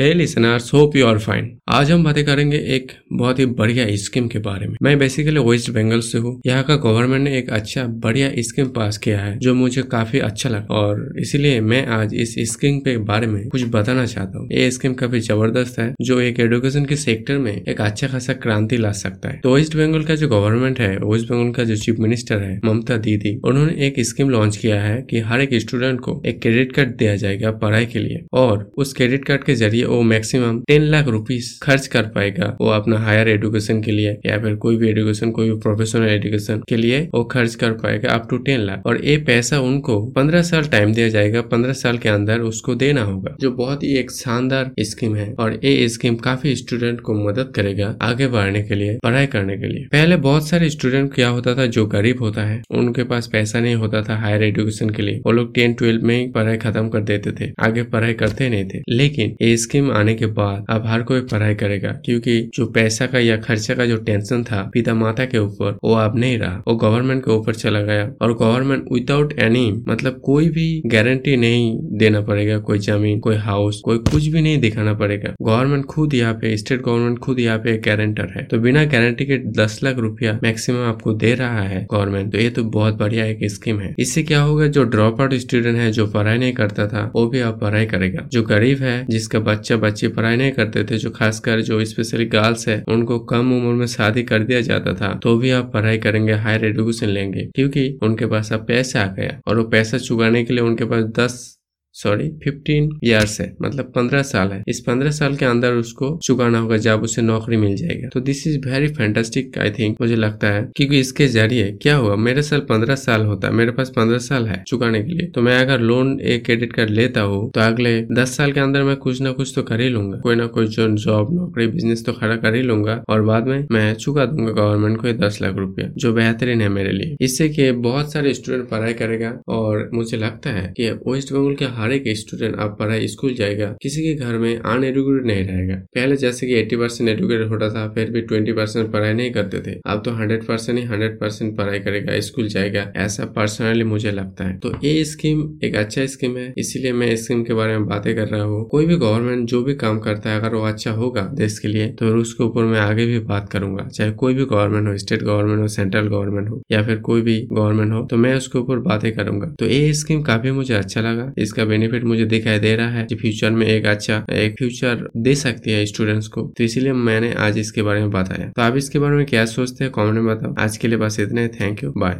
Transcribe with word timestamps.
Hey 0.00 0.12
listeners 0.14 0.72
hope 0.74 0.94
you 0.96 1.06
are 1.06 1.18
fine 1.18 1.50
आज 1.68 1.90
हम 1.90 2.04
बातें 2.04 2.24
करेंगे 2.24 2.56
एक 2.74 2.92
बहुत 3.12 3.38
ही 3.38 3.46
बढ़िया 3.46 3.84
स्कीम 3.96 4.28
के 4.28 4.38
बारे 4.38 4.66
में। 4.66 4.76
मैं 4.82 4.98
बेसिकली 4.98 5.40
वेस्ट 5.40 5.70
बंगाल 5.70 6.00
से 6.00 6.18
हूँ। 6.18 6.40
यहाँ 6.46 6.62
का 6.64 6.76
गवर्नमेंट 6.76 7.22
ने 7.24 7.36
एक 7.38 7.50
अच्छा 7.50 7.84
बढ़िया 8.04 8.30
स्कीम 8.38 8.68
पास 8.68 8.98
किया 8.98 9.18
है, 9.20 9.36
जो 9.38 9.54
मुझे 9.54 9.82
काफ़ी 9.82 10.18
अच्छा 10.18 10.48
लगा। 10.48 10.74
और 10.74 11.18
इसीलिए 11.20 11.60
मैं 11.62 11.84
आज 11.88 12.14
इस 12.14 12.34
स्कीम 12.52 12.78
के 12.78 12.96
बारे 13.02 13.26
में 13.26 13.48
कुछ 13.48 13.64
बताना 13.64 14.06
चाहता 14.06 14.38
हूँ। 14.38 14.48
ये 14.52 14.70
स्कीम 14.70 14.94
काफ़ी 14.94 15.20
ज़बरदस्त 15.20 15.78
है, 15.78 15.92
जो 16.00 16.20
एक 16.20 16.40
एडुकेशन 16.40 16.84
के 16.84 16.96
सेक्टर 16.96 17.38
में 17.38 17.52
एक 17.52 17.80
अच्छा 17.80 18.08
खासा 18.08 18.32
क्रांति 18.36 18.76
ला 18.76 18.92
सकता 18.94 19.28
है। 19.28 19.40
तो 19.42 19.54
वेस्ट 19.54 19.76
बंगाल 19.76 20.04
का 20.04 20.14
जो 20.14 20.28
गवर्नमेंट 20.28 20.80
है 20.80 20.90
वेस्ट 20.96 21.30
बंगाल 21.32 21.52
का 21.52 21.64
जो 21.64 21.76
चीफ 21.76 21.98
मिनिस्टर 21.98 22.42
है, 22.42 22.58
ममता 22.64 22.96
दीदी, 22.98 23.36
उन्होंने 23.44 23.86
एक 23.86 24.00
स्कीम 24.06 24.30
लॉन्च 24.30 24.56
किया 24.56 24.80
है 24.80 25.00
कि 25.10 25.20
हर 25.20 25.40
एक 25.40 25.54
स्टूडेंट 25.60 26.00
को 26.00 26.20
एक 26.26 26.42
क्रेडिट 26.42 26.72
कार्ड 26.72 26.96
दिया 26.96 27.14
जाएगा 27.16 27.50
पढ़ाई 27.58 27.86
के 27.86 27.98
लिए। 27.98 28.24
और 28.34 28.70
उस 28.78 28.94
क्रेडिट 28.94 29.24
कार्ड 29.24 29.44
के 29.44 29.54
ज़रिए 29.56 29.88
वो 29.90 30.00
मैक्सिमम 30.04 30.60
टेन 30.68 30.82
लाख 30.86 31.08
रुपीज़ 31.08 31.52
खर्च 31.62 31.86
कर 31.86 32.06
पाएगा 32.14 32.56
वो 32.60 32.68
अपना 32.70 32.98
हायर 33.00 33.28
एडुकेशन 33.28 33.82
के 33.82 33.92
लिए 33.92 34.16
या 34.26 34.38
फिर 34.38 34.54
कोई 34.56 34.76
भी 34.76 34.88
एडुकेशन 34.88 35.30
कोई 35.30 35.50
भी 35.50 35.56
प्रोफेशनल 35.60 36.08
एजुकेशन 36.08 36.62
के 36.68 36.76
लिए 36.76 37.00
वो 37.14 37.24
खर्च 37.26 37.54
कर 37.54 37.72
पाएगा 37.82 38.10
अप 38.10 38.26
टू 38.30 38.36
टेन 38.40 38.60
लाख 38.60 38.86
और 38.86 39.04
ये 39.04 39.16
पैसा 39.26 39.60
उनको 39.60 39.98
पंद्रह 40.10 40.42
साल 40.42 40.64
टाइम 40.70 40.92
दिया 40.94 41.08
जाएगा, 41.08 41.40
पंद्रह 41.42 41.72
साल 41.72 41.98
के 41.98 42.08
अंदर 42.08 42.40
उसको 42.42 42.74
देना 42.74 43.02
होगा, 43.02 43.34
जो 43.40 43.50
बहुत 43.52 43.82
ही 43.82 43.92
एक 43.96 44.10
शानदार 44.10 44.70
स्कीम 44.80 45.14
है। 45.16 45.32
और 45.34 45.58
ये 45.64 45.88
स्कीम 45.88 46.14
काफ़ी 46.16 46.54
स्टूडेंट 46.56 47.00
को 47.00 47.14
मदद 47.16 47.52
करेगा 47.56 47.94
आगे 48.02 48.26
बढ़ने 48.28 48.62
के 48.62 48.74
लिए, 48.74 48.96
पढ़ाई 49.02 49.26
करने 49.26 49.56
के 49.56 49.66
लिए। 49.66 49.86
पहले 49.92 50.16
बहुत 50.18 50.48
सारे 50.48 50.68
स्टूडेंट 50.70 51.12
क्या 51.14 51.28
होता 51.28 51.54
था, 51.54 51.66
जो 51.66 51.86
गरीब 51.86 52.22
होता 52.22 52.42
है, 52.42 52.60
उनके 52.70 53.04
पास 53.04 53.28
पैसा 53.32 53.60
नहीं 53.60 53.74
होता 53.74 54.02
था 54.02 54.16
हायर 54.16 54.42
एजुकेशन 54.42 54.90
के 54.90 55.02
लिए। 55.02 55.20
वो 55.26 55.32
लोग 55.32 55.54
टेन 55.54 55.74
ट्वेल्व 55.74 56.06
में 56.06 56.18
ही 56.18 56.26
पढ़ाई 56.30 56.56
खत्म 56.56 56.88
कर 56.88 57.00
देते 57.02 57.32
थे, 57.40 57.50
आगे 57.60 57.82
पढ़ाई 57.92 58.14
करते 58.14 58.48
नहीं 58.48 58.64
थे। 58.64 58.82
लेकिन 58.90 59.34
ये 59.42 59.56
स्कीम 59.56 59.79
आने 59.82 60.14
के 60.14 60.26
बाद 60.32 60.64
अब 60.70 60.86
हर 60.86 61.02
कोई 61.02 61.20
पढ़ाई 61.22 61.54
करेगा, 61.54 61.90
क्योंकि 62.04 62.38
जो 62.54 62.66
पैसा 62.70 63.06
का 63.06 63.18
या 63.18 63.36
खर्चा 63.38 63.74
का 63.74 63.86
जो 63.86 63.96
टेंशन 63.98 64.42
था 64.44 64.62
पिता 64.74 64.94
माता 64.94 65.24
के 65.24 65.38
ऊपर, 65.38 65.78
वो 65.84 65.94
अब 65.96 66.16
नहीं 66.18 66.38
रहा। 66.38 66.62
वो 66.68 66.74
गवर्नमेंट 66.78 67.24
के 67.24 67.30
ऊपर 67.30 67.54
चला 67.54 67.80
गया 67.82 68.10
और 68.22 68.32
गवर्नमेंट 68.36 68.84
विदाउट 68.92 69.32
एनी 69.40 69.70
मतलब 69.88 70.20
कोई 70.24 70.48
भी 70.50 70.82
गारंटी 70.86 71.36
नहीं 71.36 71.76
देना 71.98 72.20
पड़ेगा। 72.22 72.58
कोई 72.60 72.78
ज़मीन, 72.80 73.18
कोई 73.20 73.36
हाउस 73.38 73.80
कोई 73.80 73.98
कुछ 74.00 74.26
भी 74.26 74.42
नहीं 74.42 74.58
दिखाना 74.60 74.94
पड़ेगा। 74.94 75.34
गवर्नमेंट 75.42 75.84
खुद 75.86 76.14
यहाँ 76.14 76.34
पे 76.34 76.56
स्टेट 76.56 76.82
गवर्नमेंट 76.82 77.18
खुद 77.18 77.40
यहाँ 77.40 77.58
पे 77.58 77.76
गारंटर 77.80 78.32
है। 78.36 78.44
तो 78.44 78.58
बिना 78.58 78.84
गारंटी 78.86 79.24
के 79.24 79.38
दस 79.54 79.78
लाख 79.84 79.98
रुपया 79.98 80.38
मैक्सिमम 80.42 80.84
आपको 80.84 81.12
दे 81.14 81.34
रहा 81.34 81.62
है 81.62 81.86
गवर्नमेंट 81.92 82.32
तो 82.32 82.38
ये 82.38 82.50
तो 82.50 82.64
बहुत 82.70 82.94
बढ़िया 82.94 83.24
एक 83.26 83.38
स्कीम 83.50 83.80
है। 83.80 83.94
इससे 83.98 84.22
क्या 84.22 84.40
होगा, 84.40 84.66
जो 84.66 84.84
ड्रॉप 84.86 85.20
आउट 85.20 85.34
स्टूडेंट 85.36 85.76
है, 85.76 85.90
जो 85.92 86.06
पढ़ाई 86.06 86.38
नहीं 86.38 86.52
करता 86.52 86.86
था, 86.88 87.10
वो 87.14 87.26
भी 87.26 87.40
अब 87.40 87.58
पढ़ाई 87.60 87.86
करेगा। 87.86 88.26
जो 88.32 88.42
गरीब 88.44 88.78
है, 88.78 89.04
जिसका 89.10 89.38
बच्चा 89.40 89.59
बच्ची 89.76 90.08
पढ़ाई 90.08 90.36
नहीं 90.36 90.52
करते 90.52 90.84
थे, 90.84 90.98
जो 90.98 91.10
खासकर 91.10 91.60
जो 91.60 91.84
स्पेशली 91.84 92.24
गर्ल्स 92.26 92.68
है, 92.68 92.82
उनको 92.88 93.18
कम 93.26 93.52
उम्र 93.52 93.74
में 93.74 93.86
शादी 93.88 94.22
कर 94.22 94.44
दिया 94.44 94.60
जाता 94.62 94.94
था 94.94 95.12
तो 95.22 95.36
भी 95.38 95.50
आप 95.50 95.70
पढ़ाई 95.74 95.98
करेंगे 95.98 96.32
हायर 96.34 96.64
एजुकेशन 96.64 97.08
लेंगे, 97.08 97.44
क्योंकि 97.54 97.88
उनके 98.02 98.26
पास 98.26 98.52
अब 98.52 98.66
पैसा 98.68 99.02
आ 99.02 99.06
गया 99.14 99.40
और 99.48 99.58
वो 99.58 99.64
पैसा 99.70 99.98
चुकाने 99.98 100.44
के 100.44 100.54
लिए 100.54 100.64
उनके 100.64 100.84
पास 100.84 101.04
दस 101.18 101.56
सॉरी 101.94 102.28
फिफ्टीन 102.44 102.88
ईयर्स 103.04 103.40
है 103.40 103.46
मतलब 103.62 103.92
पंद्रह 103.94 104.22
साल 104.22 104.52
है। 104.52 104.62
इस 104.68 104.80
पंद्रह 104.80 105.10
साल 105.10 105.36
के 105.36 105.44
अंदर 105.44 105.72
उसको 105.74 106.08
चुकाना 106.24 106.58
होगा 106.58 106.76
जब 106.78 107.02
उसे 107.02 107.22
नौकरी 107.22 107.56
मिल 107.56 107.74
जाएगा। 107.76 108.08
तो 108.08 108.20
this 108.20 108.46
is 108.46 108.58
very 108.66 108.88
fantastic 108.90 109.58
I 109.58 109.70
think 109.70 109.96
मुझे 110.00 110.16
लगता 110.16 110.48
है, 110.48 110.62
क्योंकि 110.76 111.00
इसके 111.00 111.26
ज़रिए 111.28 111.70
क्या 111.82 111.96
हुआ, 111.96 112.16
मेरे 112.18 112.42
साल 112.42 112.60
पंद्रह 112.68 112.94
साल 112.96 113.24
होता 113.26 113.48
है, 113.48 113.54
मेरे 113.54 113.72
पास 113.72 113.90
पंद्रह 113.96 114.18
साल 114.20 114.46
है 114.46 114.62
चुकाने 114.68 115.02
के 115.02 115.12
लिए। 115.12 115.26
तो 115.30 115.42
मैं 115.42 115.58
अगर 115.60 115.80
लोन 115.80 116.18
एक 116.22 116.44
क्रेडिट 116.44 116.72
कार्ड 116.72 116.90
लेता 116.90 117.20
हूँ 117.22 117.50
तो 117.50 117.60
अगले 117.60 118.00
दस 118.12 118.36
साल 118.36 118.52
के 118.52 118.60
अंदर 118.60 118.82
मैं 118.82 118.96
कुछ 118.98 119.20
ना 119.20 119.32
कुछ 119.32 119.52
तो 119.54 119.62
कर 119.62 119.80
ही 119.80 119.88
लूँगा। 119.88 120.18
कोई 120.20 120.34
ना 120.36 120.46
कोई 120.48 120.66
जो 120.68 120.88
जॉब 120.96 121.34
नौकरी 121.34 121.66
बिज़नेस 121.68 122.04
तो 122.06 122.12
खड़ा 122.12 122.36
कर 122.36 122.54
ही 122.54 122.62
लूँगा, 122.62 123.02
और 123.08 123.22
बाद 123.22 123.48
में 123.48 123.66
मैं 123.72 123.92
चुका 123.96 124.24
दूँगा 124.26 124.52
गवर्नमेंट 124.52 125.00
को 125.00 125.12
दस 125.18 125.38
लाख 125.42 125.56
रुपया, 125.56 125.88
जो 125.96 126.12
बेहतरीन 126.12 126.60
है 126.60 126.68
मेरे 126.70 126.92
लिए। 126.92 127.16
इससे 127.20 127.48
कि 127.48 127.70
बहुत 127.82 128.12
सारे 128.12 128.34
स्टूडेंट 128.34 128.68
पढ़ाई 128.68 128.94
करेगा, 128.94 129.32
और 129.48 129.88
मुझे 129.94 130.16
लगता 130.16 130.50
है 130.50 130.72
कि 130.76 130.90
वेस्ट 131.06 131.32
बंगाल 131.32 131.54
के 131.54 131.64
हर 131.80 131.92
एक 131.92 132.08
स्टूडेंट 132.16 132.56
अब 132.56 132.76
पढ़ाई 132.78 133.08
स्कूल 133.08 133.34
जाएगा। 133.34 133.66
किसी 133.82 134.02
के 134.02 134.14
घर 134.16 134.38
में 134.38 134.56
अनएडुकेटेड 134.56 135.26
नहीं 135.26 135.44
रहेगा। 135.46 135.74
पहले 135.94 136.16
जैसे 136.18 136.46
कि 136.46 136.54
एट्टी 136.54 136.76
परसेंट 136.76 137.08
एडुकेटेड 137.10 137.48
होता 137.48 137.68
था, 137.70 137.86
फिर 137.94 138.10
भी 138.10 138.20
ट्वेंटी 138.22 138.52
परसेंट 138.52 138.90
पढ़ाई 138.92 139.14
नहीं 139.14 139.30
करते 139.32 139.60
थे। 139.60 139.78
अब 139.86 140.02
तो 140.04 140.10
हंड्रेड 140.12 140.46
परसेंट 140.46 140.78
ही 140.78 140.84
हंड्रेड 140.86 141.18
परसेंट 141.20 141.56
पढ़ाई 141.56 141.78
करेगा 141.80 142.18
स्कूल 142.22 142.48
जाएगा। 142.48 142.86
ऐसा 142.98 143.24
पर्सनली 143.36 143.84
मुझे 143.86 144.10
लगता 144.12 144.44
है। 144.44 144.58
तो 144.58 144.72
ये 144.84 145.04
स्कीम 145.06 145.42
एक 145.64 145.74
अच्छा 145.76 146.06
स्कीम 146.08 146.36
है। 146.36 146.52
इसीलिए 146.58 146.92
मैं 146.94 147.14
स्कीम 147.16 147.42
के 147.44 147.54
बारे 147.54 147.78
में 147.78 147.86
बातें 147.86 148.14
कर 148.16 148.26
रहा 148.26 148.42
हूँ। 148.42 148.64
कोई 148.70 148.86
भी 148.86 148.96
गवर्नमेंट 148.98 149.48
जो 149.48 149.62
भी 149.64 149.74
काम 149.76 149.98
करता 150.00 150.30
है, 150.30 150.40
अगर 150.40 150.54
वो 150.54 150.62
अच्छा 150.64 150.90
होगा 150.92 151.22
देश 151.34 151.58
के 151.58 151.68
लिए 151.68 151.88
तो 151.92 152.14
उसके 152.16 152.44
ऊपर 152.44 152.64
मैं 152.64 152.80
आगे 152.80 153.06
भी 153.06 153.18
बात 153.26 153.48
करूँगा। 153.52 153.86
चाहे 153.88 154.10
कोई 154.14 154.34
भी 154.34 154.44
गवर्नमेंट 154.46 154.88
हो 154.88 154.96
स्टेट 154.98 155.22
गवर्नमेंट 155.22 155.60
हो 155.60 155.68
सेंट्रल 155.70 156.08
गवर्नमेंट 156.08 156.48
हो, 156.50 156.60
या 156.72 156.82
फिर 156.82 156.96
कोई 157.00 157.22
भी 157.22 157.38
गवर्नमेंट 157.52 157.92
हो 157.92 158.06
तो 158.10 158.16
मैं 158.16 158.34
उसके 158.36 158.58
ऊपर 158.58 158.78
बातें 158.80 159.10
करूँगा। 159.12 159.48
तो 159.58 159.66
ये 159.66 159.92
स्कीम 159.94 160.22
काफ़ी 160.22 160.50
मुझे 160.52 160.74
अच्छा 160.74 161.00
लगा। 161.00 161.32
इसका 161.38 161.64
बेनिफिट 161.70 162.04
मुझे 162.04 162.24
दिखाई 162.24 162.58
दे 162.58 162.74
रहा 162.76 162.90
है 162.90 163.04
कि 163.04 163.14
फ्यूचर 163.14 163.50
में 163.50 163.66
एक 163.66 163.86
अच्छा 163.86 164.24
एक 164.32 164.54
फ्यूचर 164.58 165.08
दे 165.16 165.34
सकती 165.34 165.70
है 165.70 165.84
स्टूडेंट्स 165.86 166.28
को। 166.28 166.42
तो 166.58 166.64
इसीलिए 166.64 166.92
मैंने 166.92 167.32
आज 167.38 167.58
इसके 167.58 167.82
बारे 167.82 168.00
में 168.00 168.10
बताया। 168.10 168.48
तो 168.56 168.62
आप 168.62 168.76
इसके 168.76 168.98
बारे 168.98 169.16
में 169.16 169.26
क्या 169.26 169.44
सोचते 169.46 169.84
हैं? 169.84 169.92
कॉमेंट 169.92 170.18
में 170.18 170.26
बताओ। 170.26 170.54
आज 170.58 170.76
के 170.76 170.88
लिए 170.88 170.98
बस 170.98 171.20
इतने 171.20 171.48
थैंक 171.48 171.84
यू 171.84 171.92
बाय 171.98 172.18